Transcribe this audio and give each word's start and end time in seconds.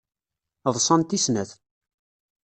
Ḍsant 0.75 1.17
i 1.17 1.19
snat. 1.23 1.51